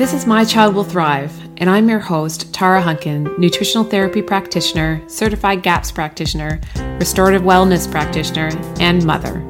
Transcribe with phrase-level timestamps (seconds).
[0.00, 5.06] This is My Child Will Thrive, and I'm your host, Tara Hunkin, nutritional therapy practitioner,
[5.06, 6.58] certified GAPS practitioner,
[6.98, 8.48] restorative wellness practitioner,
[8.80, 9.46] and mother.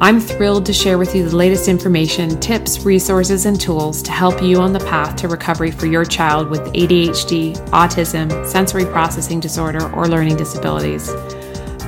[0.00, 4.42] I'm thrilled to share with you the latest information, tips, resources, and tools to help
[4.42, 9.88] you on the path to recovery for your child with ADHD, autism, sensory processing disorder,
[9.94, 11.14] or learning disabilities.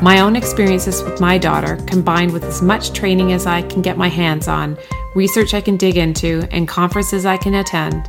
[0.01, 3.99] My own experiences with my daughter, combined with as much training as I can get
[3.99, 4.79] my hands on,
[5.17, 8.09] research I can dig into, and conferences I can attend,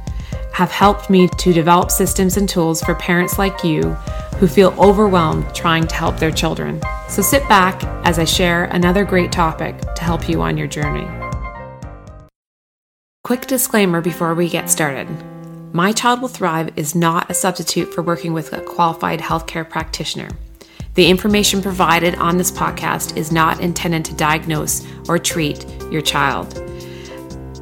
[0.53, 3.83] have helped me to develop systems and tools for parents like you
[4.39, 6.81] who feel overwhelmed trying to help their children.
[7.07, 11.07] So sit back as I share another great topic to help you on your journey.
[13.23, 15.07] Quick disclaimer before we get started.
[15.73, 20.29] My Child Will Thrive is not a substitute for working with a qualified healthcare practitioner.
[20.95, 26.57] The information provided on this podcast is not intended to diagnose or treat your child.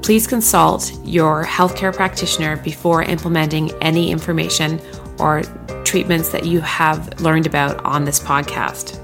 [0.05, 4.79] Please consult your healthcare practitioner before implementing any information
[5.17, 5.41] or
[5.83, 9.01] treatments that you have learned about on this podcast.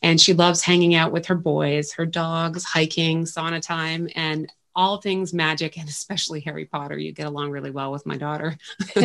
[0.01, 5.01] And she loves hanging out with her boys, her dogs, hiking, sauna time, and all
[5.01, 6.97] things magic and especially Harry Potter.
[6.97, 8.55] You get along really well with my daughter.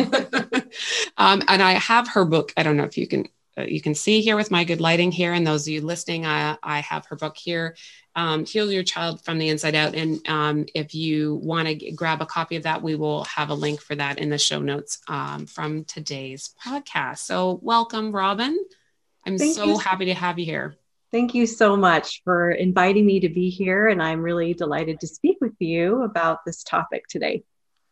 [1.17, 2.53] um, and I have her book.
[2.55, 5.11] I don't know if you can uh, you can see here with my good lighting
[5.11, 7.75] here, and those of you listening, I, I have her book here,
[8.15, 9.95] um, Heal Your Child from the Inside Out.
[9.95, 13.55] And um, if you want to grab a copy of that, we will have a
[13.55, 17.19] link for that in the show notes um, from today's podcast.
[17.19, 18.57] So, welcome, Robin.
[19.25, 20.75] I'm Thank so happy to have you here.
[21.11, 23.87] Thank you so much for inviting me to be here.
[23.87, 27.43] And I'm really delighted to speak with you about this topic today.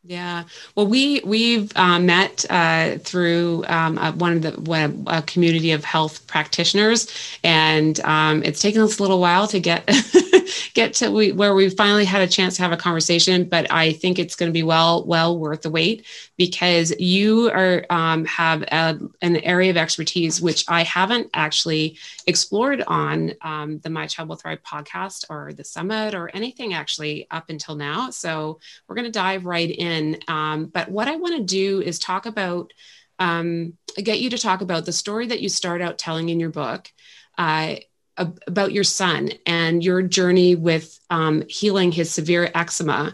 [0.03, 0.45] Yeah,
[0.75, 5.84] well, we we've uh, met uh, through um, one of the one, a community of
[5.85, 7.07] health practitioners,
[7.44, 9.88] and um, it's taken us a little while to get
[10.73, 13.47] get to we, where we finally had a chance to have a conversation.
[13.47, 16.06] But I think it's going to be well well worth the wait
[16.38, 21.97] because you are um, have a, an area of expertise which I haven't actually
[22.28, 27.28] explored on um, the My Child Will Thrive podcast or the summit or anything actually
[27.31, 28.09] up until now.
[28.09, 30.19] So we're going to dive right in.
[30.28, 32.73] Um, but what I want to do is talk about
[33.19, 36.50] um, get you to talk about the story that you start out telling in your
[36.50, 36.91] book.
[37.38, 37.75] Uh,
[38.18, 43.13] about your son and your journey with um, healing his severe eczema.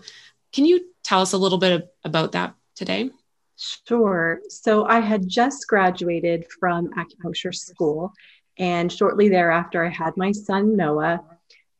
[0.51, 3.11] Can you tell us a little bit about that today?
[3.57, 4.39] Sure.
[4.49, 8.13] So I had just graduated from acupuncture school,
[8.57, 11.23] and shortly thereafter, I had my son Noah.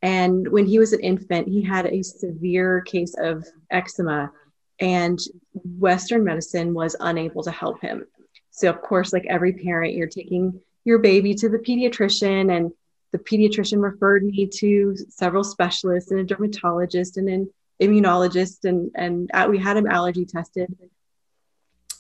[0.01, 4.31] And when he was an infant, he had a severe case of eczema,
[4.79, 5.19] and
[5.53, 8.05] Western medicine was unable to help him.
[8.51, 12.71] So, of course, like every parent, you're taking your baby to the pediatrician, and
[13.11, 17.49] the pediatrician referred me to several specialists and a dermatologist and an
[17.81, 20.75] immunologist, and, and we had him allergy tested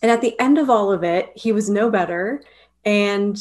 [0.01, 2.41] and at the end of all of it, he was no better.
[2.85, 3.37] And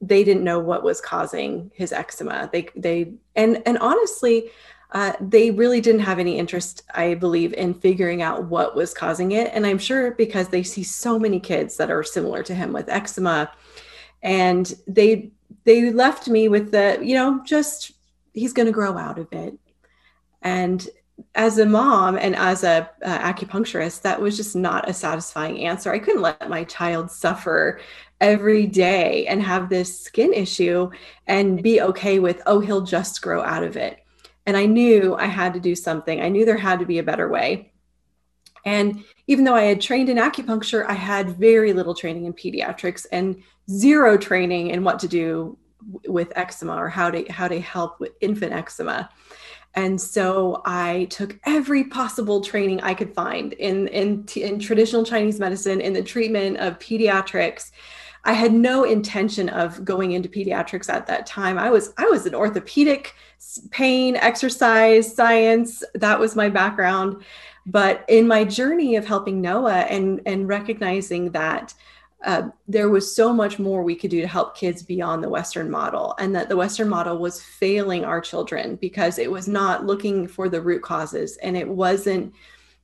[0.00, 2.50] they didn't know what was causing his eczema.
[2.52, 4.50] They they and and honestly,
[4.90, 9.32] uh, they really didn't have any interest, I believe, in figuring out what was causing
[9.32, 9.50] it.
[9.54, 12.90] And I'm sure because they see so many kids that are similar to him with
[12.90, 13.50] eczema,
[14.22, 15.30] and they
[15.64, 17.92] they left me with the you know just
[18.32, 19.58] he's going to grow out of it.
[20.40, 20.86] And
[21.34, 25.92] as a mom and as a uh, acupuncturist, that was just not a satisfying answer.
[25.92, 27.80] I couldn't let my child suffer
[28.20, 30.90] every day and have this skin issue
[31.26, 33.98] and be okay with, oh, he'll just grow out of it.
[34.46, 36.20] And I knew I had to do something.
[36.20, 37.72] I knew there had to be a better way.
[38.64, 43.06] And even though I had trained in acupuncture, I had very little training in pediatrics
[43.10, 45.56] and zero training in what to do
[46.06, 49.10] with eczema or how to how to help with infant eczema.
[49.74, 55.40] And so I took every possible training I could find in, in, in traditional Chinese
[55.40, 57.70] medicine, in the treatment of pediatrics.
[58.24, 61.58] I had no intention of going into pediatrics at that time.
[61.58, 63.14] I was I was an orthopedic
[63.70, 65.82] pain, exercise, science.
[65.94, 67.24] That was my background.
[67.66, 71.74] But in my journey of helping Noah and and recognizing that
[72.24, 75.70] uh, there was so much more we could do to help kids beyond the Western
[75.70, 80.28] model, and that the Western model was failing our children because it was not looking
[80.28, 82.32] for the root causes and it wasn't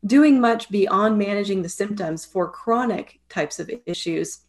[0.06, 4.40] doing much beyond managing the symptoms for chronic types of issues.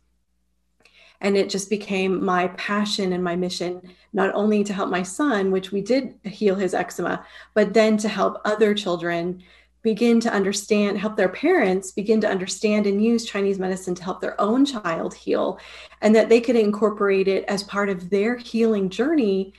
[1.22, 3.82] And it just became my passion and my mission,
[4.14, 8.08] not only to help my son, which we did heal his eczema, but then to
[8.08, 9.44] help other children
[9.90, 14.22] begin to understand, help their parents begin to understand and use Chinese medicine to help
[14.22, 15.60] their own child heal,
[16.04, 19.52] and that they could incorporate it as part of their healing journey,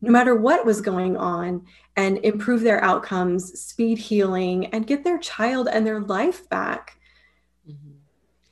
[0.00, 1.64] no matter what was going on,
[1.94, 6.98] and improve their outcomes, speed healing, and get their child and their life back.
[7.70, 7.98] Mm-hmm.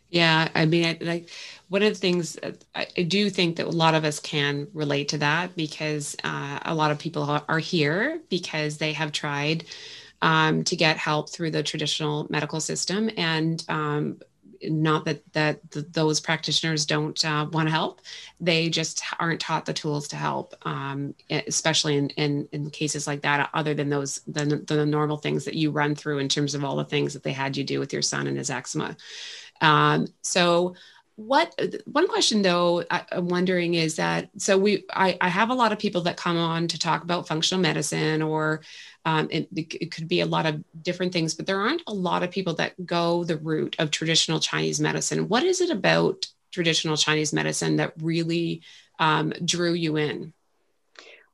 [0.09, 1.29] Yeah, I mean, I, like
[1.69, 2.39] one of the things
[2.73, 6.61] I, I, do think that a lot of us can relate to that because uh,
[6.65, 9.65] a lot of people are here because they have tried
[10.23, 13.11] um, to get help through the traditional medical system.
[13.17, 14.21] And um,
[14.63, 18.01] not that that those practitioners don't uh, want to help.
[18.41, 23.23] They just aren't taught the tools to help um, especially in, in, in cases like
[23.23, 26.65] that other than those the, the normal things that you run through in terms of
[26.65, 28.97] all the things that they had you do with your son and his eczema.
[29.61, 30.75] Um, so
[31.17, 35.55] what one question though I, am wondering is that so we I, I have a
[35.55, 38.61] lot of people that come on to talk about functional medicine or
[39.07, 42.25] um, it, it, could be a lot of different things, but there aren't a lot
[42.25, 45.29] of people that go the route of traditional Chinese medicine.
[45.29, 48.63] What is it about traditional Chinese medicine that really
[48.99, 50.33] um, drew you in?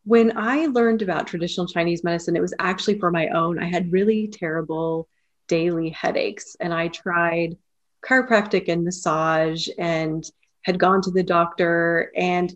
[0.05, 3.59] When I learned about traditional Chinese medicine, it was actually for my own.
[3.59, 5.09] I had really terrible
[5.49, 7.57] daily headaches, and I tried
[8.05, 10.25] chiropractic and massage and
[10.63, 12.55] had gone to the doctor and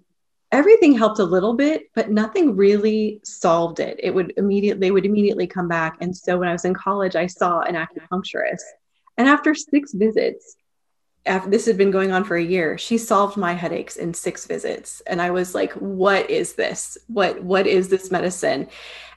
[0.52, 3.98] everything helped a little bit, but nothing really solved it.
[4.02, 5.96] It would immediately, they would immediately come back.
[6.00, 8.62] And so when I was in college, I saw an acupuncturist.
[9.18, 10.56] And after six visits,
[11.24, 14.46] after this had been going on for a year, she solved my headaches in six
[14.46, 15.02] visits.
[15.06, 16.96] And I was like, what is this?
[17.08, 18.68] What, what is this medicine?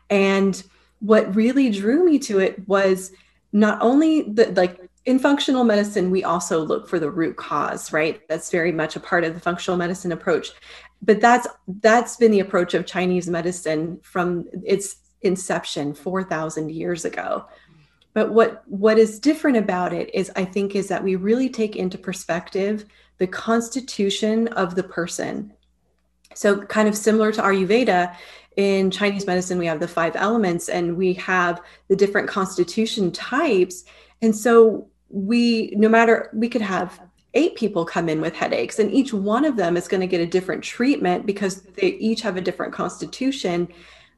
[0.09, 0.61] And
[0.99, 3.11] what really drew me to it was
[3.53, 8.21] not only the like in functional medicine, we also look for the root cause, right?
[8.29, 10.49] That's very much a part of the functional medicine approach.
[11.01, 11.47] But that's
[11.81, 17.45] that's been the approach of Chinese medicine from its inception 4000 years ago.
[18.13, 21.75] But what what is different about it is i think is that we really take
[21.75, 22.85] into perspective
[23.17, 25.51] the constitution of the person.
[26.35, 28.15] So kind of similar to ayurveda
[28.57, 33.85] in chinese medicine we have the five elements and we have the different constitution types.
[34.21, 36.99] And so we no matter we could have
[37.33, 40.21] eight people come in with headaches and each one of them is going to get
[40.21, 43.67] a different treatment because they each have a different constitution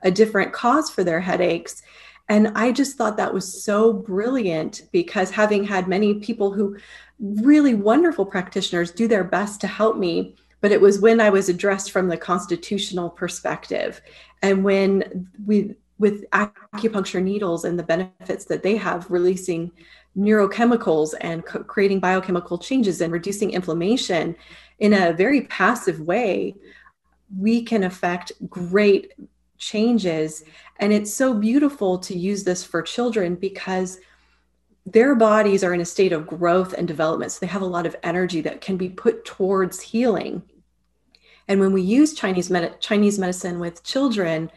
[0.04, 1.84] a different cause for their headaches.
[2.30, 6.78] And i just thought that was so brilliant because having had many people who
[7.20, 11.50] really wonderful practitioners do their best to help me but it was when i was
[11.50, 14.02] addressed from the constitutional perspective
[14.42, 19.72] and when we with acupuncture needles and the benefits that they have releasing
[20.18, 24.36] neurochemicals and co- creating biochemical changes and reducing inflammation
[24.80, 26.56] in a very passive way,
[27.38, 29.14] we can affect great
[29.58, 30.44] changes.
[30.80, 34.00] And it's so beautiful to use this for children because
[34.86, 37.32] their bodies are in a state of growth and development.
[37.32, 40.42] So they have a lot of energy that can be put towards healing.
[41.48, 44.52] And when we use Chinese, med- Chinese medicine with children,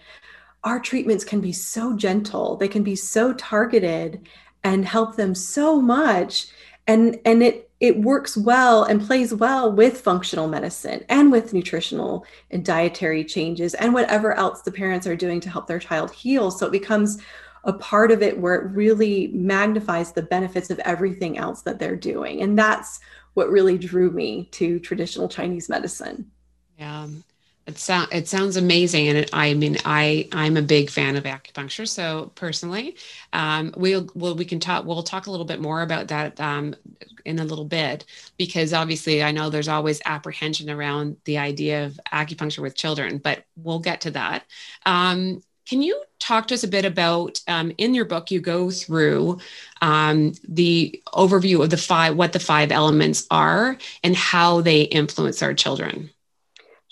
[0.64, 4.26] our treatments can be so gentle, they can be so targeted,
[4.64, 6.46] and help them so much
[6.86, 12.24] and and it it works well and plays well with functional medicine and with nutritional
[12.50, 16.50] and dietary changes and whatever else the parents are doing to help their child heal.
[16.50, 17.18] So it becomes
[17.64, 21.96] a part of it where it really magnifies the benefits of everything else that they're
[21.96, 22.42] doing.
[22.42, 23.00] And that's
[23.34, 26.30] what really drew me to traditional Chinese medicine.
[26.78, 27.08] Yeah.
[27.66, 31.24] It sounds it sounds amazing, and it, I mean I I'm a big fan of
[31.24, 31.88] acupuncture.
[31.88, 32.96] So personally,
[33.32, 34.06] um, we'll
[34.36, 36.74] we can talk we'll talk a little bit more about that um,
[37.24, 38.04] in a little bit
[38.36, 43.44] because obviously I know there's always apprehension around the idea of acupuncture with children, but
[43.56, 44.44] we'll get to that.
[44.84, 48.70] Um, can you talk to us a bit about um, in your book you go
[48.70, 49.38] through
[49.80, 55.42] um, the overview of the five what the five elements are and how they influence
[55.42, 56.10] our children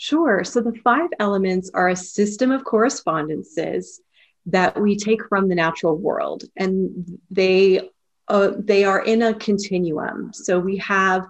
[0.02, 0.42] Sure.
[0.42, 4.00] So the five elements are a system of correspondences
[4.47, 7.88] that we take from the natural world, and they
[8.26, 10.32] uh, they are in a continuum.
[10.32, 11.28] So we have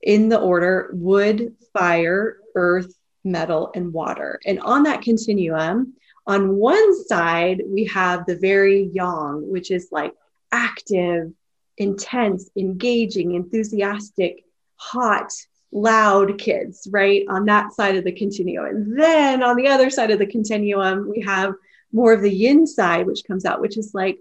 [0.00, 2.94] in the order wood, fire, earth,
[3.24, 4.38] metal, and water.
[4.46, 5.94] And on that continuum,
[6.24, 10.14] on one side, we have the very yang, which is like
[10.52, 11.32] active,
[11.78, 14.44] intense, engaging, enthusiastic,
[14.76, 15.32] hot,
[15.74, 17.26] loud kids, right?
[17.28, 18.64] On that side of the continuum.
[18.64, 21.54] And then on the other side of the continuum, we have
[21.92, 24.18] more of the yin side, which comes out, which is like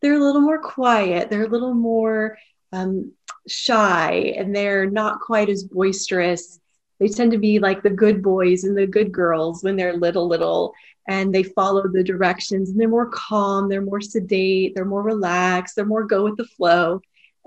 [0.00, 2.38] they're a little more quiet, they're a little more
[2.72, 3.12] um,
[3.48, 6.60] shy, and they're not quite as boisterous.
[6.98, 10.28] They tend to be like the good boys and the good girls when they're little,
[10.28, 10.74] little,
[11.08, 15.76] and they follow the directions and they're more calm, they're more sedate, they're more relaxed,
[15.76, 17.00] they're more go with the flow.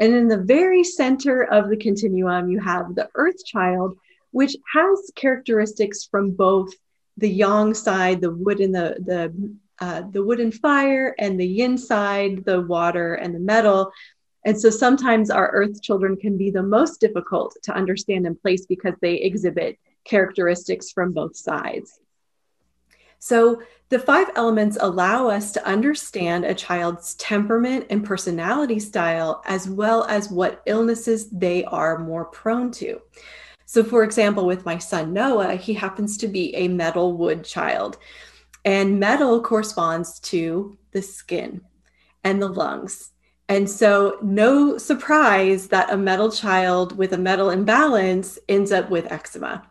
[0.03, 3.97] And in the very center of the continuum, you have the earth child,
[4.31, 6.73] which has characteristics from both
[7.15, 9.33] the yang side, the wood and the, the,
[9.79, 13.93] uh, the wood and fire, and the yin side, the water and the metal.
[14.43, 18.65] And so sometimes our earth children can be the most difficult to understand and place
[18.65, 21.97] because they exhibit characteristics from both sides.
[23.23, 29.69] So the five elements allow us to understand a child's temperament and personality style, as
[29.69, 32.99] well as what illnesses they are more prone to.
[33.65, 37.97] So, for example, with my son Noah, he happens to be a metal wood child,
[38.65, 41.61] and metal corresponds to the skin
[42.25, 43.11] and the lungs.
[43.47, 49.09] And so, no surprise that a metal child with a metal imbalance ends up with
[49.09, 49.63] eczema.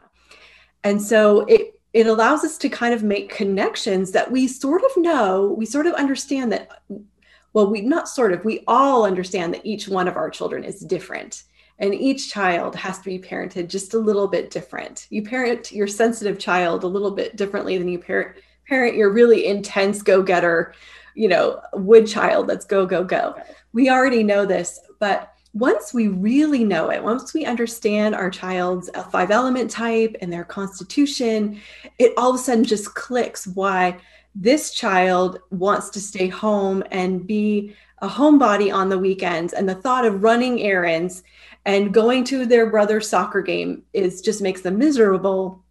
[0.82, 4.90] And so, it it allows us to kind of make connections that we sort of
[4.96, 6.82] know, we sort of understand that,
[7.52, 10.80] well, we not sort of, we all understand that each one of our children is
[10.80, 11.44] different.
[11.78, 15.06] And each child has to be parented just a little bit different.
[15.10, 18.36] You parent your sensitive child a little bit differently than you parent
[18.68, 20.74] parent your really intense go-getter,
[21.14, 23.34] you know, wood child that's go, go, go.
[23.72, 28.88] We already know this, but once we really know it, once we understand our child's
[29.10, 31.60] five element type and their constitution,
[31.98, 33.98] it all of a sudden just clicks why
[34.34, 39.52] this child wants to stay home and be a homebody on the weekends.
[39.52, 41.22] And the thought of running errands
[41.66, 45.61] and going to their brother's soccer game is just makes them miserable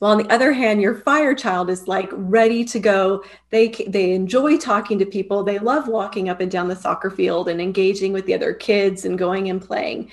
[0.00, 3.24] well, on the other hand, your fire child is like ready to go.
[3.50, 5.42] They they enjoy talking to people.
[5.42, 9.04] They love walking up and down the soccer field and engaging with the other kids
[9.04, 10.10] and going and playing.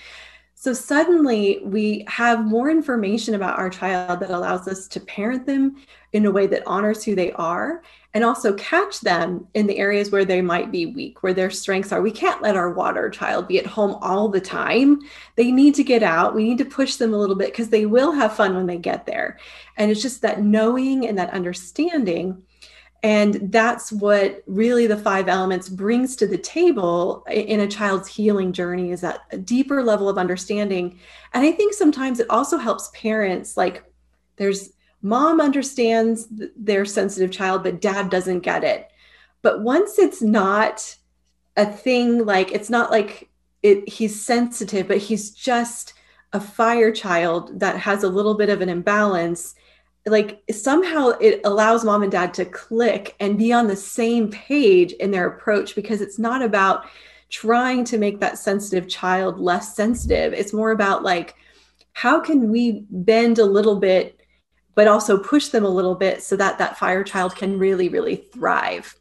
[0.53, 5.77] So suddenly we have more information about our child that allows us to parent them
[6.13, 7.81] in a way that honors who they are
[8.13, 11.91] and also catch them in the areas where they might be weak, where their strengths
[11.91, 12.01] are.
[12.01, 14.99] We can't let our water child be at home all the time.
[15.37, 16.35] They need to get out.
[16.35, 18.77] We need to push them a little bit because they will have fun when they
[18.77, 19.39] get there.
[19.77, 22.43] And it's just that knowing and that understanding.
[23.03, 28.53] And that's what really the five elements brings to the table in a child's healing
[28.53, 30.99] journey is that a deeper level of understanding.
[31.33, 33.83] And I think sometimes it also helps parents like
[34.35, 34.71] there's
[35.01, 38.91] mom understands their sensitive child, but dad doesn't get it.
[39.41, 40.95] But once it's not
[41.57, 43.29] a thing, like it's not like
[43.63, 45.93] it, he's sensitive, but he's just
[46.33, 49.55] a fire child that has a little bit of an imbalance
[50.07, 54.93] like somehow it allows mom and dad to click and be on the same page
[54.93, 56.85] in their approach because it's not about
[57.29, 61.35] trying to make that sensitive child less sensitive it's more about like
[61.93, 64.20] how can we bend a little bit
[64.75, 68.15] but also push them a little bit so that that fire child can really really
[68.15, 68.95] thrive.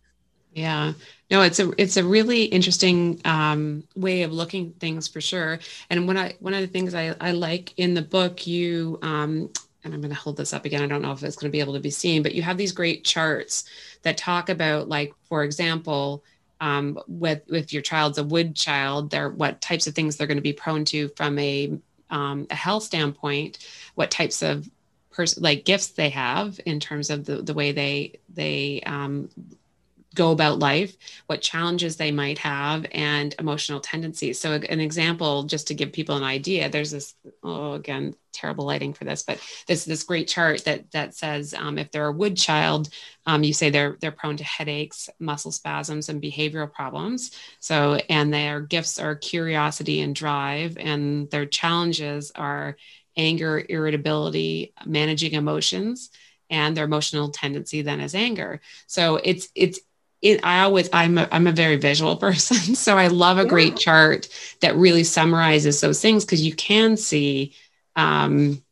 [0.52, 0.92] Yeah.
[1.30, 5.60] No it's a it's a really interesting um, way of looking things for sure.
[5.88, 9.50] And when i one of the things i, I like in the book you um,
[9.82, 10.82] and i'm going to hold this up again.
[10.82, 12.58] I don't know if it's going to be able to be seen but you have
[12.58, 13.64] these great charts
[14.02, 16.24] that talk about like for example
[16.60, 20.36] um, with if your child's a wood child, they're what types of things they're going
[20.36, 21.78] to be prone to from a
[22.10, 23.58] um, a health standpoint,
[23.94, 24.68] what types of
[25.10, 29.28] pers- like gifts they have in terms of the, the way they they um,
[30.14, 34.40] go about life, what challenges they might have, and emotional tendencies.
[34.40, 37.14] So, an example, just to give people an idea, there's this.
[37.42, 41.78] Oh, again, terrible lighting for this, but this this great chart that that says um,
[41.78, 42.88] if they're a wood child,
[43.26, 47.30] um, you say they're they're prone to headaches, muscle spasms, and behavioral problems.
[47.60, 52.76] So, and their gifts are curiosity and drive, and their challenges are
[53.16, 56.10] anger, irritability, managing emotions
[56.50, 58.60] and their emotional tendency then is anger.
[58.86, 59.80] So it's it's
[60.20, 63.48] it, I always I'm a, I'm a very visual person, so I love a yeah.
[63.48, 64.28] great chart
[64.60, 67.54] that really summarizes those things because you can see
[67.96, 68.62] um,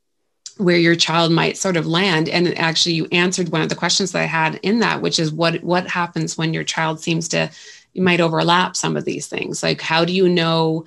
[0.59, 2.29] where your child might sort of land.
[2.29, 5.33] And actually, you answered one of the questions that I had in that, which is
[5.33, 7.51] what what happens when your child seems to
[7.95, 9.63] you might overlap some of these things.
[9.63, 10.85] Like, how do you know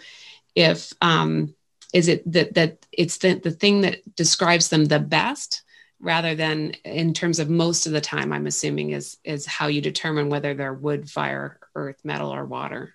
[0.55, 1.55] if um,
[1.93, 5.63] is it that that it's the the thing that describes them the best?
[6.01, 9.81] rather than in terms of most of the time i'm assuming is is how you
[9.81, 12.93] determine whether they're wood fire earth metal or water?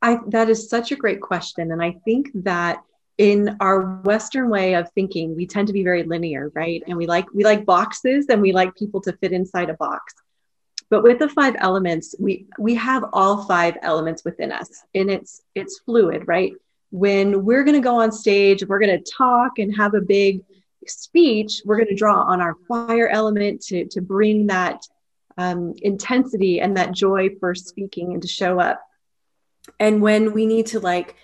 [0.00, 1.72] I that is such a great question.
[1.72, 2.82] And i think that
[3.18, 6.82] in our western way of thinking we tend to be very linear right?
[6.86, 10.14] And we like we like boxes and we like people to fit inside a box.
[10.90, 14.70] But with the five elements we we have all five elements within us.
[14.94, 16.52] And it's it's fluid right
[16.90, 20.42] when we're going to go on stage we're going to talk and have a big
[20.86, 24.82] speech, we're going to draw on our fire element to, to bring that
[25.36, 28.82] um, intensity and that joy for speaking and to show up.
[29.78, 31.16] And when we need to like,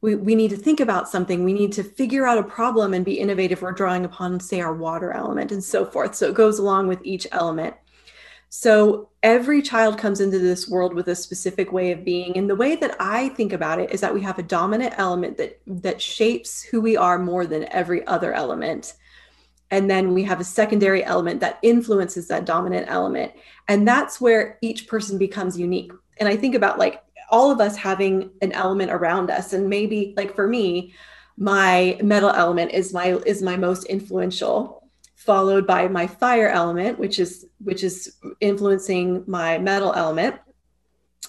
[0.00, 3.04] we, we need to think about something, we need to figure out a problem and
[3.04, 6.14] be innovative, we're drawing upon, say, our water element and so forth.
[6.14, 7.74] So it goes along with each element.
[8.50, 12.36] So every child comes into this world with a specific way of being.
[12.36, 15.36] And the way that I think about it is that we have a dominant element
[15.36, 18.94] that that shapes who we are more than every other element.
[19.70, 23.32] And then we have a secondary element that influences that dominant element.
[23.68, 25.92] And that's where each person becomes unique.
[26.16, 29.52] And I think about like all of us having an element around us.
[29.52, 30.94] And maybe like for me,
[31.36, 34.77] my metal element is my is my most influential
[35.28, 40.36] followed by my fire element which is which is influencing my metal element.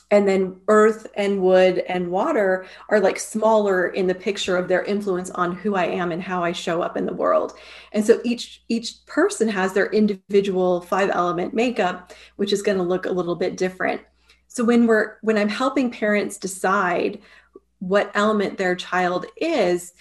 [0.09, 4.83] And then earth and wood and water are like smaller in the picture of their
[4.83, 7.51] influence on who i am and how i show up in the world.
[7.91, 12.91] And so each each person has their individual five element makeup which is going to
[12.93, 13.99] look a little bit different.
[14.47, 17.19] So when we're when i'm helping parents decide
[17.79, 19.91] what element their child is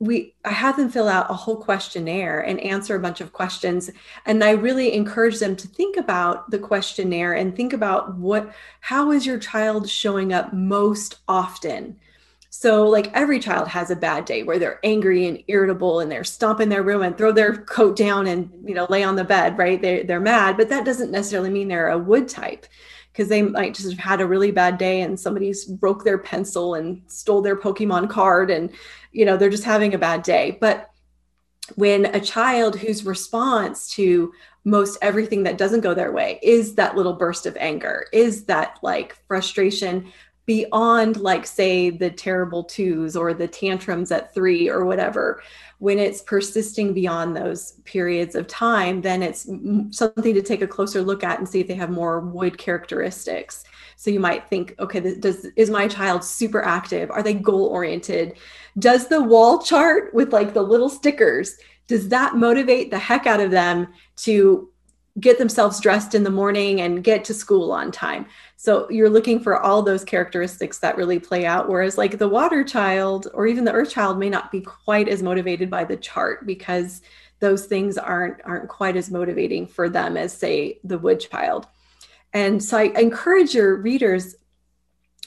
[0.00, 3.90] we I have them fill out a whole questionnaire and answer a bunch of questions.
[4.26, 9.12] And I really encourage them to think about the questionnaire and think about what how
[9.12, 11.98] is your child showing up most often?
[12.50, 16.24] So like every child has a bad day where they're angry and irritable and they're
[16.24, 19.56] stomping their room and throw their coat down and you know lay on the bed
[19.58, 19.80] right?
[19.80, 22.66] They they're mad but that doesn't necessarily mean they're a wood type
[23.12, 26.74] because they might just have had a really bad day and somebody's broke their pencil
[26.74, 28.70] and stole their Pokemon card and,
[29.14, 30.58] you know, they're just having a bad day.
[30.60, 30.90] But
[31.76, 34.32] when a child whose response to
[34.64, 38.78] most everything that doesn't go their way is that little burst of anger, is that
[38.82, 40.12] like frustration
[40.46, 45.42] beyond, like, say, the terrible twos or the tantrums at three or whatever,
[45.78, 49.44] when it's persisting beyond those periods of time, then it's
[49.90, 53.64] something to take a closer look at and see if they have more wood characteristics.
[53.96, 57.10] So you might think, okay, does is my child super active?
[57.10, 58.34] Are they goal oriented?
[58.78, 63.40] Does the wall chart with like the little stickers does that motivate the heck out
[63.40, 64.68] of them to
[65.20, 68.26] get themselves dressed in the morning and get to school on time.
[68.56, 71.68] So you're looking for all those characteristics that really play out.
[71.68, 75.22] Whereas, like the water child or even the earth child may not be quite as
[75.22, 77.02] motivated by the chart because
[77.40, 81.66] those things aren't aren't quite as motivating for them as say the wood child.
[82.32, 84.34] And so I encourage your readers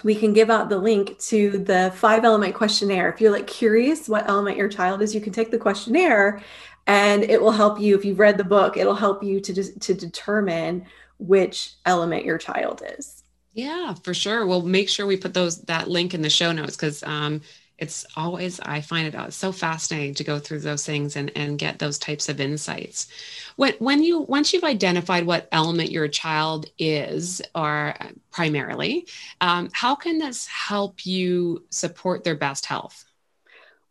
[0.04, 3.10] we can give out the link to the five element questionnaire.
[3.10, 6.44] If you're like curious what element your child is, you can take the questionnaire
[6.88, 9.94] and it will help you if you've read the book it'll help you to to
[9.94, 10.86] determine
[11.20, 13.24] which element your child is.
[13.54, 14.46] Yeah for sure.
[14.46, 17.42] We'll make sure we put those that link in the show notes because um,
[17.78, 21.78] it's always i find it so fascinating to go through those things and, and get
[21.78, 23.08] those types of insights.
[23.56, 29.08] When, when you once you've identified what element your child is or uh, primarily
[29.42, 33.06] um, how can this help you support their best health?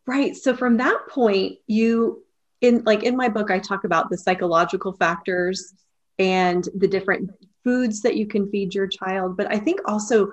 [0.06, 2.22] Right so from that point you
[2.60, 5.74] in like in my book i talk about the psychological factors
[6.18, 7.30] and the different
[7.64, 9.36] foods that you can feed your child.
[9.36, 10.32] But i think also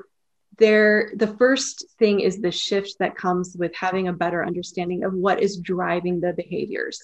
[0.60, 5.14] there the first thing is the shift that comes with having a better understanding of
[5.14, 7.02] what is driving the behaviors.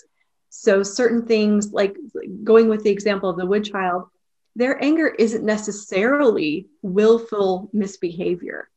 [0.50, 1.96] So certain things like
[2.44, 4.04] going with the example of the wood child
[4.56, 8.68] their anger isn't necessarily willful misbehavior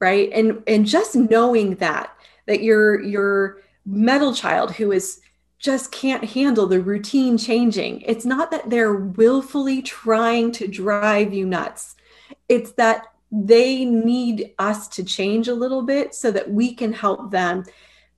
[0.00, 0.30] right?
[0.32, 2.10] And and just knowing that
[2.46, 5.20] that your your metal child who is
[5.60, 11.46] just can't handle the routine changing it's not that they're willfully trying to drive you
[11.46, 11.94] nuts
[12.48, 17.30] it's that they need us to change a little bit so that we can help
[17.30, 17.64] them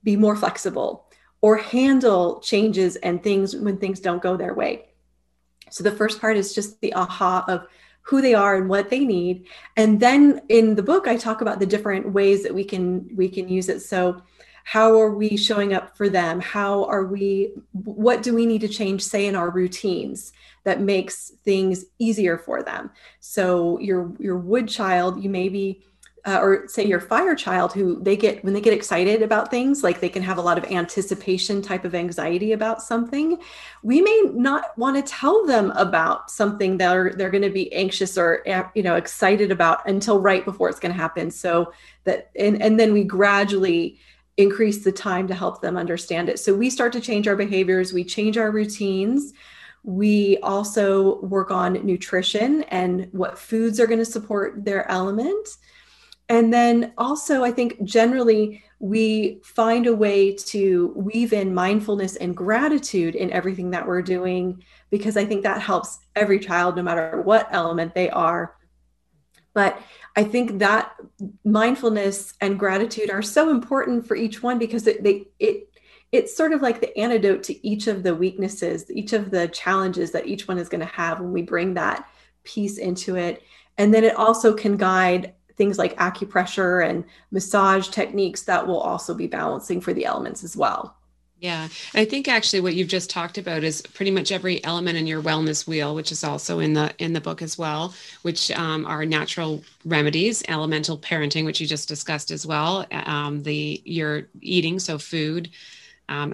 [0.03, 1.05] be more flexible
[1.41, 4.85] or handle changes and things when things don't go their way.
[5.69, 7.67] So the first part is just the aha of
[8.01, 9.47] who they are and what they need.
[9.77, 13.29] And then in the book I talk about the different ways that we can we
[13.29, 13.81] can use it.
[13.81, 14.21] So
[14.63, 16.39] how are we showing up for them?
[16.39, 20.33] How are we what do we need to change say in our routines?
[20.63, 22.91] that makes things easier for them.
[23.19, 25.81] So your your wood child, you maybe
[26.25, 29.83] uh, or say your fire child who they get when they get excited about things
[29.83, 33.37] like they can have a lot of anticipation type of anxiety about something
[33.81, 37.73] we may not want to tell them about something that are, they're going to be
[37.73, 38.41] anxious or
[38.73, 41.73] you know excited about until right before it's going to happen so
[42.05, 43.99] that and, and then we gradually
[44.37, 47.93] increase the time to help them understand it so we start to change our behaviors
[47.93, 49.33] we change our routines
[49.83, 55.47] we also work on nutrition and what foods are going to support their element.
[56.29, 62.35] And then also, I think generally we find a way to weave in mindfulness and
[62.35, 67.21] gratitude in everything that we're doing, because I think that helps every child, no matter
[67.21, 68.55] what element they are.
[69.53, 69.81] But
[70.15, 70.93] I think that
[71.43, 75.69] mindfulness and gratitude are so important for each one because it, they, it
[76.11, 80.11] it's sort of like the antidote to each of the weaknesses, each of the challenges
[80.11, 82.07] that each one is going to have when we bring that
[82.43, 83.41] piece into it.
[83.79, 89.15] And then it also can guide things like acupressure and massage techniques that will also
[89.15, 90.95] be balancing for the elements as well.
[91.43, 91.67] Yeah.
[91.93, 95.21] I think actually what you've just talked about is pretty much every element in your
[95.21, 99.05] wellness wheel, which is also in the in the book as well, which um, are
[99.05, 102.85] natural remedies, elemental parenting, which you just discussed as well.
[102.93, 105.49] Um, the your eating, so food,
[106.07, 106.33] um,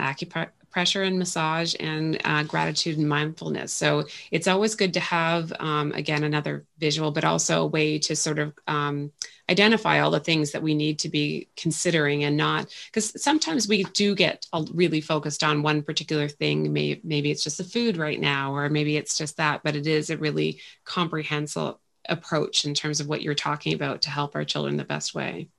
[0.69, 3.73] acupressure and massage and uh, gratitude and mindfulness.
[3.73, 8.15] So it's always good to have, um, again, another visual, but also a way to
[8.15, 9.12] sort of um,
[9.49, 13.84] identify all the things that we need to be considering and not, because sometimes we
[13.84, 16.71] do get really focused on one particular thing.
[16.71, 19.88] Maybe, maybe it's just the food right now, or maybe it's just that, but it
[19.88, 21.75] is a really comprehensive
[22.08, 25.49] approach in terms of what you're talking about to help our children the best way.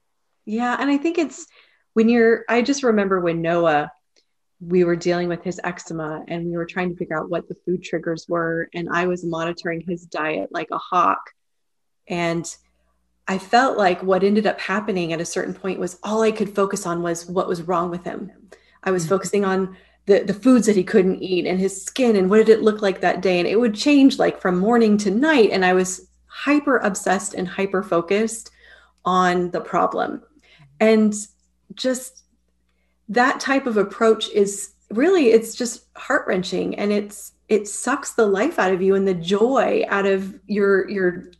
[0.46, 0.76] Yeah.
[0.78, 1.46] And I think it's,
[1.92, 3.90] when you're, I just remember when Noah
[4.60, 7.54] we were dealing with his eczema and we were trying to figure out what the
[7.54, 8.68] food triggers were.
[8.74, 11.30] And I was monitoring his diet like a hawk.
[12.08, 12.44] And
[13.26, 16.54] I felt like what ended up happening at a certain point was all I could
[16.54, 18.32] focus on was what was wrong with him.
[18.82, 19.10] I was mm-hmm.
[19.10, 22.48] focusing on the, the foods that he couldn't eat and his skin and what did
[22.50, 23.38] it look like that day.
[23.38, 25.50] And it would change like from morning to night.
[25.52, 28.50] And I was hyper obsessed and hyper focused
[29.04, 30.22] on the problem.
[30.80, 31.14] And
[31.74, 32.24] just
[33.10, 38.58] that type of approach is really it's just heart-wrenching and it's it sucks the life
[38.58, 41.30] out of you and the joy out of your your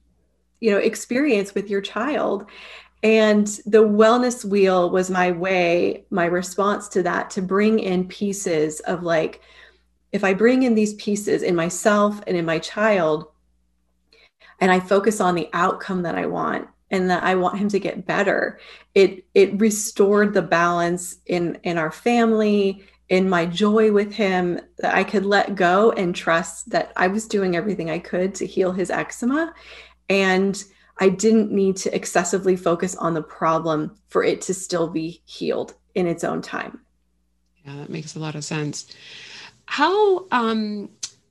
[0.59, 2.44] you know experience with your child
[3.02, 8.80] and the wellness wheel was my way my response to that to bring in pieces
[8.80, 9.40] of like
[10.12, 13.26] if i bring in these pieces in myself and in my child
[14.61, 17.78] and i focus on the outcome that i want and that I want him to
[17.78, 18.59] get better.
[18.94, 24.94] It it restored the balance in in our family, in my joy with him that
[24.94, 28.72] I could let go and trust that I was doing everything I could to heal
[28.72, 29.53] his eczema
[30.09, 30.62] and
[30.98, 35.74] I didn't need to excessively focus on the problem for it to still be healed
[35.94, 36.81] in its own time.
[37.64, 38.87] Yeah, that makes a lot of sense.
[39.66, 40.90] How um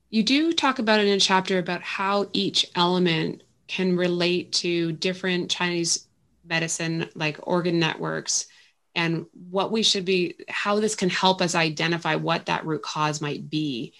[0.09, 4.91] you do talk about it in a chapter about how each element can relate to
[4.93, 6.07] different Chinese
[6.49, 8.47] medicine, like organ networks,
[8.95, 13.21] and what we should be, how this can help us identify what that root cause
[13.21, 13.93] might be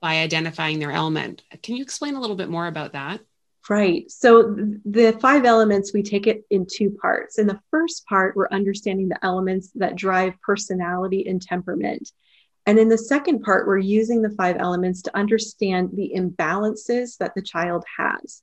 [0.00, 1.42] by identifying their element.
[1.62, 3.20] Can you explain a little bit more about that?
[3.68, 4.10] Right.
[4.10, 7.38] So the five elements, we take it in two parts.
[7.38, 12.10] In the first part, we're understanding the elements that drive personality and temperament.
[12.66, 17.34] And in the second part, we're using the five elements to understand the imbalances that
[17.36, 18.42] the child has.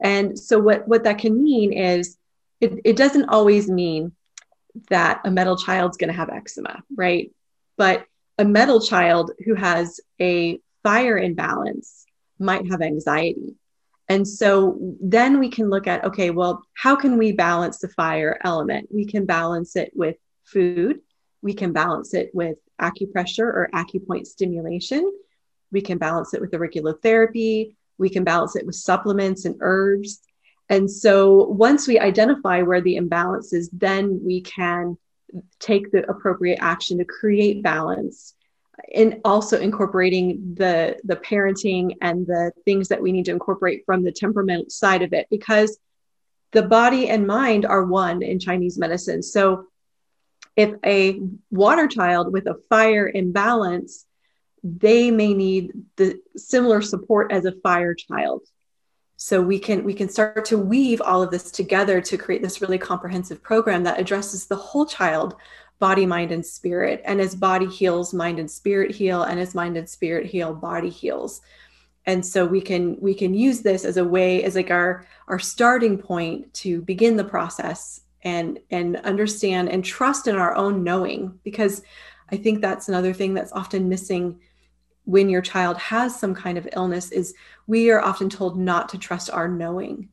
[0.00, 2.16] And so what, what that can mean is
[2.60, 4.12] it, it doesn't always mean
[4.88, 7.32] that a metal child's going to have eczema, right?
[7.76, 8.04] But
[8.38, 12.06] a metal child who has a fire imbalance
[12.38, 13.56] might have anxiety.
[14.08, 18.40] And so then we can look at okay, well, how can we balance the fire
[18.42, 18.88] element?
[18.92, 21.00] We can balance it with food,
[21.42, 25.12] we can balance it with acupressure or acupoint stimulation,
[25.70, 30.20] we can balance it with auriculotherapy, we can balance it with supplements and herbs.
[30.70, 34.96] And so once we identify where the imbalance is, then we can
[35.58, 38.34] take the appropriate action to create balance
[38.94, 44.02] and also incorporating the the parenting and the things that we need to incorporate from
[44.02, 45.78] the temperament side of it because
[46.52, 49.22] the body and mind are one in chinese medicine.
[49.22, 49.66] So
[50.56, 54.06] if a water child with a fire imbalance
[54.62, 58.42] they may need the similar support as a fire child
[59.22, 62.62] so we can we can start to weave all of this together to create this
[62.62, 65.36] really comprehensive program that addresses the whole child
[65.78, 67.02] body mind and spirit.
[67.04, 69.24] And as body heals mind and spirit heal.
[69.24, 71.42] And as mind and spirit heal body heals.
[72.06, 75.38] And so we can we can use this as a way as like our our
[75.38, 81.38] starting point to begin the process and and understand and trust in our own knowing.
[81.44, 81.82] Because
[82.32, 84.38] i think that's another thing that's often missing
[85.04, 87.34] when your child has some kind of illness is
[87.70, 90.08] we are often told not to trust our knowing.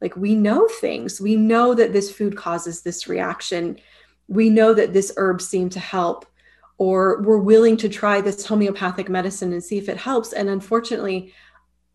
[0.00, 1.20] Like we know things.
[1.20, 3.80] We know that this food causes this reaction.
[4.28, 6.26] We know that this herb seemed to help
[6.78, 10.32] or we're willing to try this homeopathic medicine and see if it helps.
[10.32, 11.34] And unfortunately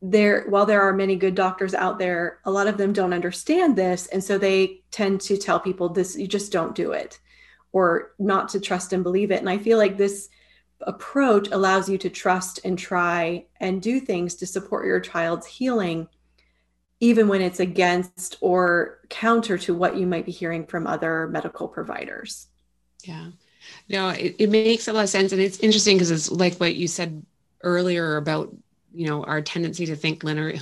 [0.02, 3.78] there while there are many good doctors out there a lot of them don't understand
[3.78, 4.08] this.
[4.08, 7.17] And so they tend to tell people this you just don't do it
[7.72, 9.39] or not to trust and believe it.
[9.39, 10.28] And i feel like this
[10.82, 16.08] approach allows you to trust and try and do things to support your child's healing,
[17.00, 21.68] even when it's against or counter to what you might be hearing from other medical
[21.68, 22.48] providers.
[23.04, 23.28] Yeah.
[23.90, 25.32] No, it, it makes a lot of sense.
[25.32, 27.26] And it's interesting because it's like what you said
[27.63, 28.54] earlier about
[28.94, 30.54] you know our tendency to think linear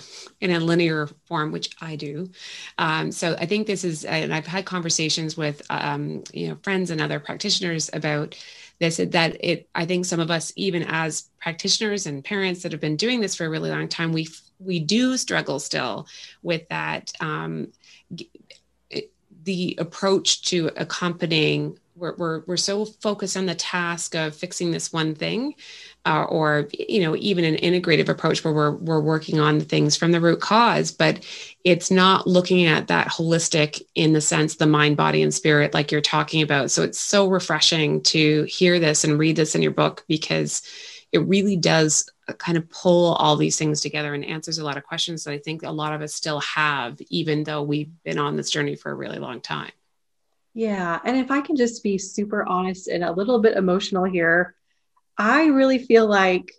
[0.41, 2.29] in a linear form which i do
[2.77, 6.91] um, so i think this is and i've had conversations with um, you know friends
[6.91, 8.35] and other practitioners about
[8.79, 12.81] this that it i think some of us even as practitioners and parents that have
[12.81, 14.27] been doing this for a really long time we
[14.59, 16.07] we do struggle still
[16.41, 17.67] with that um,
[19.45, 21.79] the approach to accompanying.
[21.95, 25.55] We're, we're, we're so focused on the task of fixing this one thing
[26.05, 30.11] uh, or you know even an integrative approach where we're we're working on things from
[30.11, 31.25] the root cause but
[31.63, 35.91] it's not looking at that holistic in the sense the mind body and spirit like
[35.91, 36.71] you're talking about.
[36.71, 40.61] So it's so refreshing to hear this and read this in your book because
[41.11, 44.77] it really does uh, kind of pull all these things together and answers a lot
[44.77, 48.19] of questions that I think a lot of us still have even though we've been
[48.19, 49.71] on this journey for a really long time.
[50.53, 50.99] Yeah.
[51.03, 54.55] And if I can just be super honest and a little bit emotional here
[55.17, 56.51] I really feel like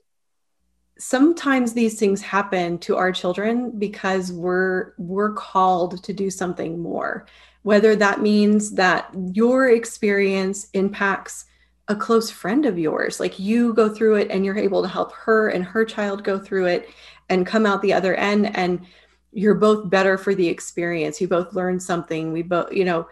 [0.98, 7.26] sometimes these things happen to our children because we're we're called to do something more.
[7.62, 11.44] Whether that means that your experience impacts
[11.88, 15.12] a close friend of yours like you go through it and you're able to help
[15.12, 16.88] her and her child go through it
[17.28, 18.84] and come out the other end and
[19.32, 21.20] you're both better for the experience.
[21.20, 22.32] You both learn something.
[22.32, 23.08] We both you know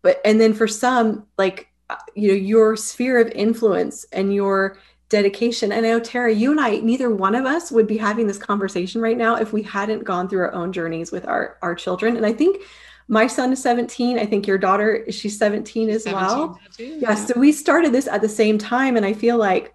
[0.00, 1.68] but and then for some like
[2.14, 5.70] you know your sphere of influence and your dedication.
[5.70, 8.38] And i know tara you and i neither one of us would be having this
[8.38, 12.16] conversation right now if we hadn't gone through our own journeys with our our children.
[12.16, 12.62] And i think
[13.08, 16.60] my son is 17 i think your daughter she's 17 as 17 well.
[16.78, 17.14] yeah, yeah.
[17.14, 19.72] so we started this at the same time and i feel like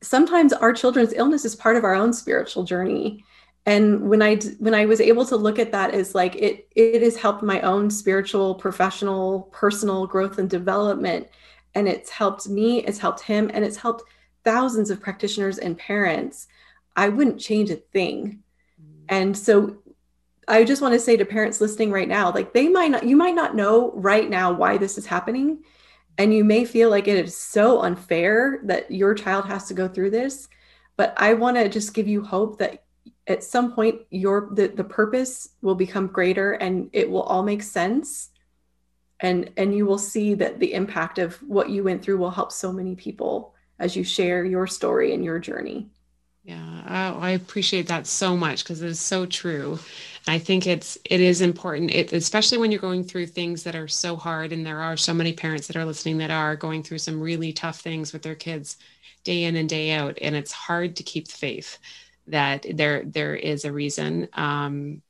[0.00, 3.22] sometimes our children's illness is part of our own spiritual journey
[3.66, 7.02] and when i when i was able to look at that as like it it
[7.02, 11.28] has helped my own spiritual professional personal growth and development.
[11.76, 14.04] And it's helped me it's helped him and it's helped
[14.44, 16.46] thousands of practitioners and parents.
[16.94, 18.42] I wouldn't change a thing.
[18.80, 19.04] Mm.
[19.08, 19.78] and so
[20.46, 23.16] i just want to say to parents listening right now like they might not you
[23.16, 25.64] might not know right now why this is happening.
[26.16, 29.88] And you may feel like it is so unfair that your child has to go
[29.88, 30.48] through this.
[30.96, 32.83] But i want to just give you hope that
[33.26, 37.62] at some point your the, the purpose will become greater and it will all make
[37.62, 38.30] sense.
[39.20, 42.52] And and you will see that the impact of what you went through will help
[42.52, 45.88] so many people as you share your story and your journey.
[46.44, 49.78] Yeah i appreciate that so much because it is so true.
[50.26, 51.90] I think it's it is important.
[51.90, 55.14] It, especially when you're going through things that are so hard and there are so
[55.14, 58.34] many parents that are listening that are going through some really tough things with their
[58.34, 58.76] kids
[59.22, 61.78] day in and day out and it's hard to keep the faith
[62.28, 65.02] that there there is a reason um,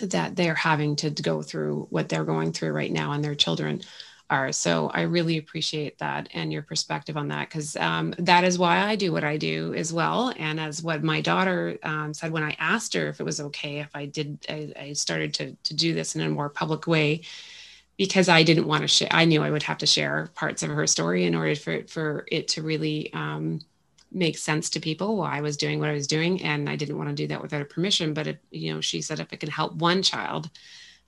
[0.00, 3.82] that they're having to go through what they're going through right now and their children
[4.28, 4.52] are.
[4.52, 8.84] So I really appreciate that and your perspective on that because um, that is why
[8.84, 10.32] I do what I do as well.
[10.36, 13.78] And as what my daughter um, said when I asked her if it was okay
[13.78, 17.22] if I did, I, I started to to do this in a more public way
[17.96, 19.08] because I didn't want to share.
[19.10, 22.26] I knew I would have to share parts of her story in order for for
[22.30, 23.60] it to really um,
[24.12, 26.98] make sense to people while I was doing what I was doing, and I didn't
[26.98, 28.14] want to do that without her permission.
[28.14, 30.50] But it, you know, she said if it can help one child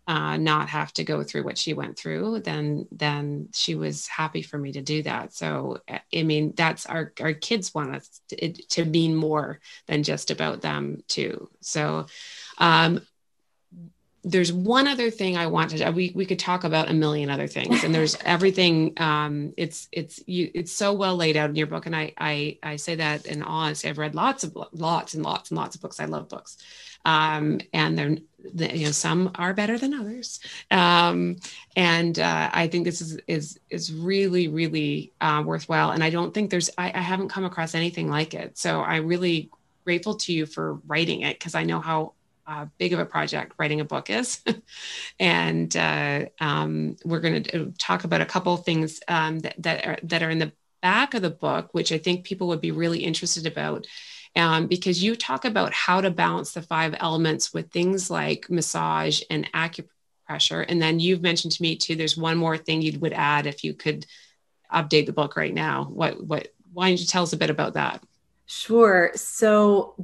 [0.09, 4.41] uh, not have to go through what she went through, then then she was happy
[4.41, 5.35] for me to do that.
[5.35, 10.31] So I mean, that's our our kids want us to, to mean more than just
[10.31, 11.51] about them too.
[11.61, 12.07] So
[12.57, 13.03] um,
[14.31, 17.47] there's one other thing I want to we we could talk about a million other
[17.47, 21.67] things and there's everything um it's it's you it's so well laid out in your
[21.67, 25.25] book and I I I say that in honesty I've read lots of lots and
[25.25, 25.99] lots and lots of books.
[25.99, 26.59] I love books.
[27.05, 28.17] Um and they're
[28.77, 30.41] you know some are better than others.
[30.71, 31.37] Um
[31.75, 36.35] and uh, I think this is is is really really uh, worthwhile and I don't
[36.35, 38.59] think there's I, I haven't come across anything like it.
[38.59, 39.51] So I really
[39.85, 42.13] grateful to you for writing it because I know how
[42.49, 44.41] uh, big of a project writing a book is.
[45.21, 49.87] and uh, um, we're going to uh, talk about a couple things um, that, that,
[49.87, 52.71] are, that are in the back of the book, which I think people would be
[52.71, 53.87] really interested about.
[54.35, 59.21] Um, because you talk about how to balance the five elements with things like massage
[59.31, 60.65] and acupressure.
[60.69, 63.65] And then you've mentioned to me too, there's one more thing you would add if
[63.65, 64.07] you could
[64.73, 65.85] update the book right now.
[65.85, 68.03] What, what, why don't you tell us a bit about that?
[68.47, 69.11] Sure.
[69.15, 69.95] So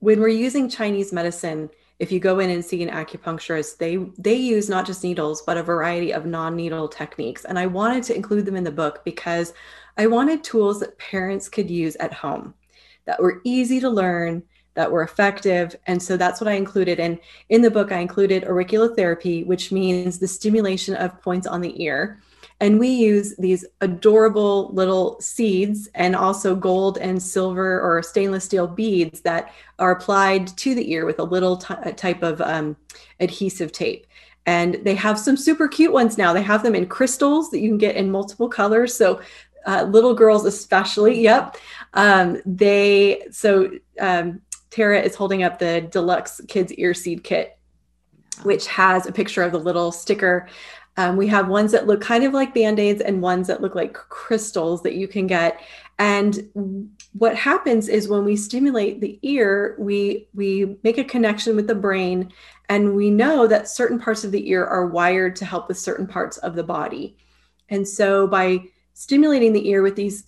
[0.00, 4.34] when we're using Chinese medicine, if you go in and see an acupuncturist, they they
[4.34, 7.44] use not just needles but a variety of non-needle techniques.
[7.44, 9.54] And I wanted to include them in the book because
[9.96, 12.54] I wanted tools that parents could use at home
[13.06, 14.42] that were easy to learn,
[14.74, 15.74] that were effective.
[15.86, 17.00] And so that's what I included.
[17.00, 21.62] And in the book, I included auricular therapy, which means the stimulation of points on
[21.62, 22.20] the ear.
[22.60, 28.66] And we use these adorable little seeds and also gold and silver or stainless steel
[28.66, 32.76] beads that are applied to the ear with a little t- type of um,
[33.20, 34.06] adhesive tape.
[34.46, 36.32] And they have some super cute ones now.
[36.32, 38.94] They have them in crystals that you can get in multiple colors.
[38.94, 39.20] So
[39.66, 41.56] uh, little girls, especially, yep.
[41.94, 44.40] Um, they so um,
[44.70, 47.58] Tara is holding up the deluxe kids ear seed kit,
[48.44, 50.48] which has a picture of the little sticker
[50.96, 53.74] um, we have ones that look kind of like band aids and ones that look
[53.74, 55.60] like crystals that you can get.
[55.98, 61.66] And what happens is when we stimulate the ear, we we make a connection with
[61.66, 62.32] the brain,
[62.68, 66.06] and we know that certain parts of the ear are wired to help with certain
[66.06, 67.16] parts of the body.
[67.68, 70.24] And so by stimulating the ear with these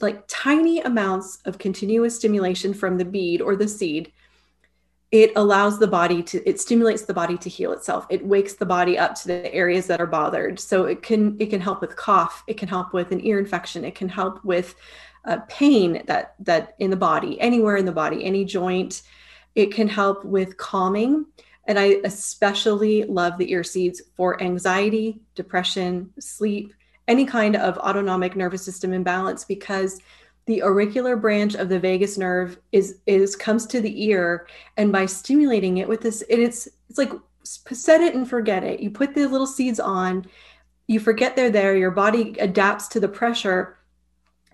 [0.00, 4.12] like tiny amounts of continuous stimulation from the bead or the seed,
[5.12, 8.06] it allows the body to it stimulates the body to heal itself.
[8.10, 10.60] It wakes the body up to the areas that are bothered.
[10.60, 12.44] So it can it can help with cough.
[12.46, 13.84] It can help with an ear infection.
[13.84, 14.76] It can help with
[15.24, 19.02] uh, pain that that in the body anywhere in the body any joint.
[19.56, 21.26] It can help with calming.
[21.66, 26.72] And i especially love the ear seeds for anxiety depression sleep
[27.06, 30.00] any kind of autonomic nervous system imbalance because
[30.50, 35.06] the auricular branch of the vagus nerve is is comes to the ear and by
[35.06, 37.12] stimulating it with this it's it's like
[37.72, 38.80] set it and forget it.
[38.80, 40.26] You put the little seeds on
[40.88, 43.78] you forget they're there your body adapts to the pressure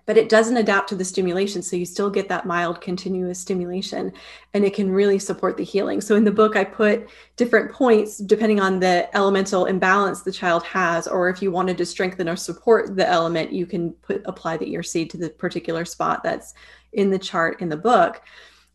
[0.07, 1.61] but it doesn't adapt to the stimulation.
[1.61, 4.13] So you still get that mild continuous stimulation
[4.53, 5.99] and it can really support the healing.
[5.99, 10.63] So in the book, I put different points depending on the elemental imbalance the child
[10.63, 14.55] has, or if you wanted to strengthen or support the element, you can put apply
[14.57, 16.53] the ear seed to the particular spot that's
[16.93, 18.21] in the chart in the book.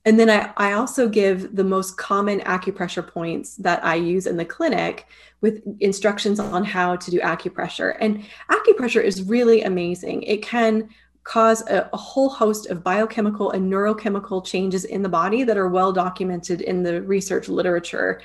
[0.04, 4.36] And then I, I also give the most common acupressure points that I use in
[4.36, 5.06] the clinic
[5.40, 7.96] with instructions on how to do acupressure.
[8.00, 10.24] And acupressure is really amazing.
[10.24, 10.90] It can
[11.24, 15.68] cause a, a, whole host of biochemical and neurochemical changes in the body that are
[15.68, 18.20] well documented in the research literature.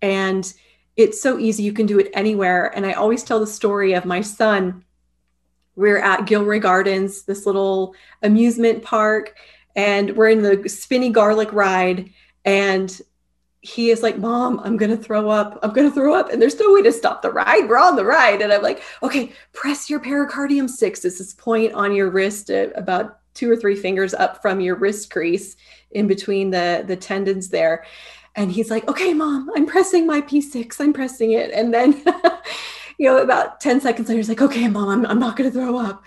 [0.00, 0.52] And
[0.96, 2.74] it's so easy, you can do it anywhere.
[2.76, 4.84] And I always tell the story of my son.
[5.76, 9.36] We're at Gilroy Gardens, this little amusement park,
[9.74, 12.10] and we're in the spinny garlic ride.
[12.44, 13.00] And
[13.62, 15.58] he is like, Mom, I'm going to throw up.
[15.62, 16.30] I'm going to throw up.
[16.30, 17.68] And there's no way to stop the ride.
[17.68, 18.42] We're on the ride.
[18.42, 21.04] And I'm like, okay, press your pericardium six.
[21.04, 24.74] It's this point on your wrist, uh, about two or three fingers up from your
[24.74, 25.56] wrist crease
[25.92, 27.84] in between the, the tendons there.
[28.34, 30.80] And he's like, okay, mom, I'm pressing my P6.
[30.80, 31.52] I'm pressing it.
[31.52, 32.02] And then,
[32.98, 35.56] you know, about 10 seconds later, he's like, okay, mom, I'm, I'm not going to
[35.56, 36.02] throw up.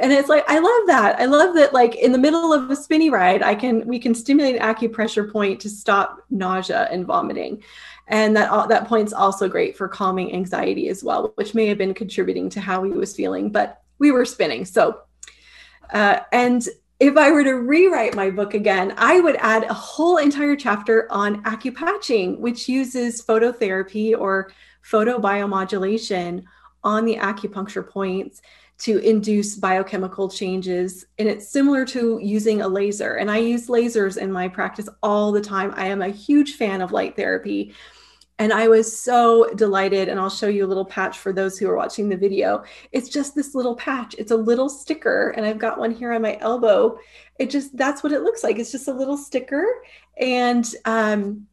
[0.00, 1.20] And it's like i love that.
[1.20, 4.14] I love that like in the middle of a spinny ride i can we can
[4.14, 7.62] stimulate an acupressure point to stop nausea and vomiting.
[8.08, 11.94] And that that point's also great for calming anxiety as well which may have been
[11.94, 14.64] contributing to how he was feeling but we were spinning.
[14.64, 15.00] So
[15.92, 16.66] uh, and
[16.98, 21.06] if i were to rewrite my book again i would add a whole entire chapter
[21.12, 24.50] on acupatching which uses phototherapy or
[24.82, 26.42] photobiomodulation
[26.82, 28.40] on the acupuncture points
[28.78, 31.06] to induce biochemical changes.
[31.18, 33.14] And it's similar to using a laser.
[33.14, 35.72] And I use lasers in my practice all the time.
[35.76, 37.74] I am a huge fan of light therapy.
[38.38, 40.08] And I was so delighted.
[40.08, 42.64] And I'll show you a little patch for those who are watching the video.
[42.92, 45.30] It's just this little patch, it's a little sticker.
[45.30, 46.98] And I've got one here on my elbow.
[47.38, 48.58] It just, that's what it looks like.
[48.58, 49.66] It's just a little sticker.
[50.18, 51.46] And um,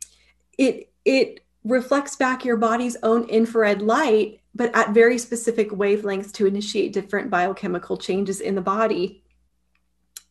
[0.57, 6.45] it, it, reflects back your body's own infrared light but at very specific wavelengths to
[6.45, 9.23] initiate different biochemical changes in the body.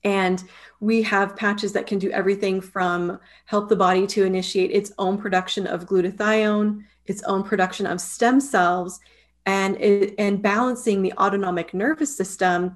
[0.04, 0.42] And
[0.80, 5.16] we have patches that can do everything from help the body to initiate its own
[5.18, 9.00] production of glutathione, its own production of stem cells,
[9.46, 9.76] and
[10.18, 12.74] and balancing the autonomic nervous system.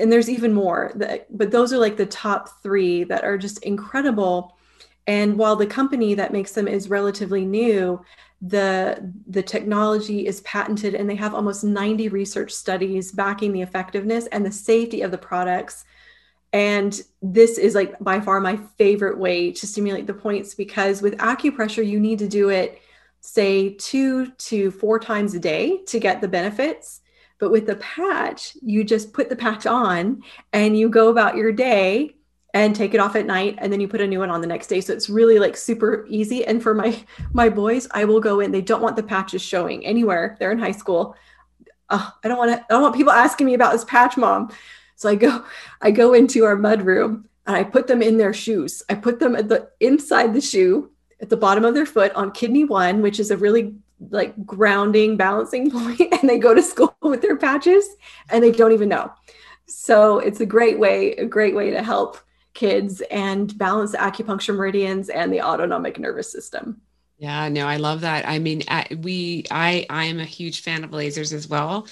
[0.00, 0.92] And there's even more,
[1.30, 4.56] but those are like the top three that are just incredible.
[5.06, 8.02] And while the company that makes them is relatively new,
[8.44, 14.26] the the technology is patented and they have almost 90 research studies backing the effectiveness
[14.26, 15.84] and the safety of the products.
[16.52, 21.16] And this is like by far my favorite way to stimulate the points because with
[21.18, 22.82] acupressure you need to do it
[23.20, 27.00] say 2 to 4 times a day to get the benefits.
[27.38, 31.52] But with the patch you just put the patch on and you go about your
[31.52, 32.16] day
[32.54, 34.46] and take it off at night and then you put a new one on the
[34.46, 34.80] next day.
[34.80, 36.44] So it's really like super easy.
[36.44, 36.98] And for my
[37.32, 38.52] my boys i will go in.
[38.52, 40.36] They don't want the patches showing anywhere.
[40.38, 41.16] They're in high school.
[41.90, 44.52] Oh, i don't want to i don't want people asking me about this patch mom.
[44.96, 45.44] So i go
[45.80, 48.82] i go into our mud room and i put them in their shoes.
[48.88, 50.90] I put them at the inside the shoe
[51.20, 53.74] at the bottom of their foot on kidney one which is a really
[54.10, 56.00] like grounding balancing point.
[56.00, 57.88] And they go to school with their patches
[58.28, 59.10] and they don't even know.
[59.66, 62.18] So it's a great way a great way to help
[62.54, 66.80] kids and balance acupuncture meridians and the autonomic nervous system.
[67.18, 68.26] Yeah, no, I love that.
[68.26, 68.62] I mean,
[68.98, 71.86] we, I, I am a huge fan of lasers as well,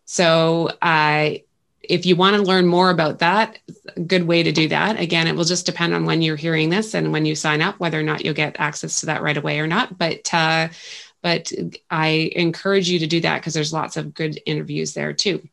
[0.05, 1.43] So I.
[1.43, 1.45] Uh,
[1.89, 3.57] if you want to learn more about that,
[3.95, 4.99] a good way to do that.
[4.99, 7.79] Again, it will just depend on when you're hearing this and when you sign up,
[7.79, 9.97] whether or not you'll get access to that right away or not.
[9.97, 10.69] But uh,
[11.21, 11.51] but
[11.89, 15.45] I encourage you to do that because there's lots of good interviews there too.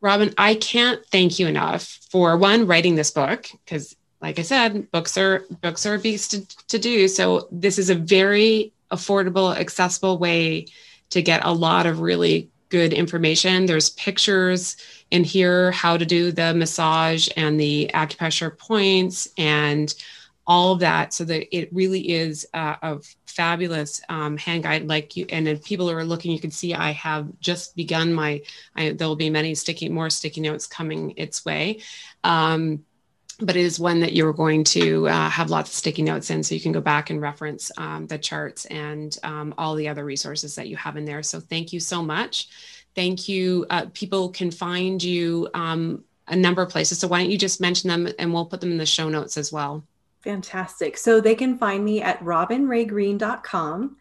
[0.00, 4.90] Robin, I can't thank you enough for one writing this book because, like I said,
[4.92, 7.08] books are books are a beast to, to do.
[7.08, 10.66] So this is a very affordable, accessible way
[11.10, 13.66] to get a lot of really good information.
[13.66, 14.76] There's pictures
[15.10, 19.94] in here, how to do the massage and the acupressure points and
[20.46, 21.12] all of that.
[21.12, 24.88] So that it really is uh, a fabulous um, hand guide.
[24.88, 28.42] Like you, and if people are looking, you can see I have just begun my.
[28.74, 31.80] I, there will be many sticky, more sticky notes coming its way.
[32.24, 32.85] Um,
[33.40, 36.42] but it is one that you're going to uh, have lots of sticky notes in
[36.42, 40.04] so you can go back and reference um, the charts and um, all the other
[40.04, 41.22] resources that you have in there.
[41.22, 42.48] So thank you so much.
[42.94, 43.66] Thank you.
[43.68, 47.60] Uh, people can find you um, a number of places so why don't you just
[47.60, 49.84] mention them and we'll put them in the show notes as well.
[50.20, 50.96] Fantastic.
[50.96, 53.96] So they can find me at robinraygreen.com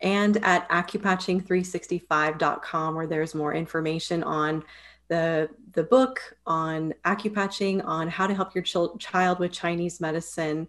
[0.00, 4.64] and at acupatching365.com where there's more information on
[5.08, 10.68] the the book on acupatching on how to help your ch- child with Chinese medicine.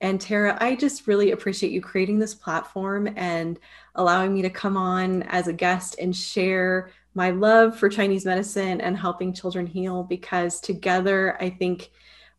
[0.00, 3.58] And Tara, I just really appreciate you creating this platform and
[3.94, 8.80] allowing me to come on as a guest and share my love for Chinese medicine
[8.80, 11.90] and helping children heal because together I think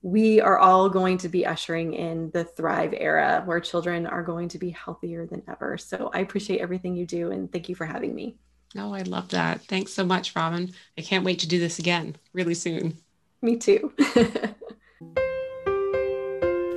[0.01, 4.49] we are all going to be ushering in the Thrive era where children are going
[4.49, 5.77] to be healthier than ever.
[5.77, 8.37] So I appreciate everything you do and thank you for having me.
[8.77, 9.61] Oh, I love that.
[9.61, 10.71] Thanks so much, Robin.
[10.97, 12.97] I can't wait to do this again really soon.
[13.41, 13.93] Me too.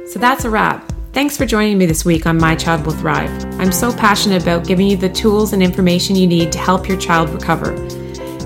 [0.06, 0.92] so that's a wrap.
[1.12, 3.30] Thanks for joining me this week on My Child Will Thrive.
[3.60, 6.98] I'm so passionate about giving you the tools and information you need to help your
[6.98, 7.72] child recover.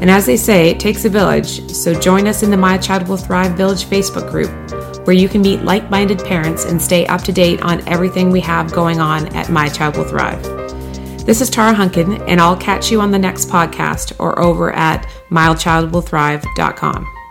[0.01, 3.09] And as they say, it takes a village, so join us in the My Child
[3.09, 4.51] Will Thrive Village Facebook group,
[5.07, 8.41] where you can meet like minded parents and stay up to date on everything we
[8.41, 10.62] have going on at My Child Will Thrive.
[11.25, 15.07] This is Tara Hunkin, and I'll catch you on the next podcast or over at
[15.31, 17.22] mychildwillthrive.com.